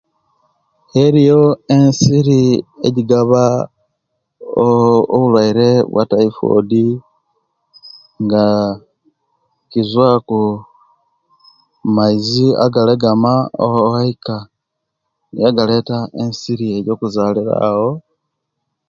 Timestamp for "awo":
17.67-17.89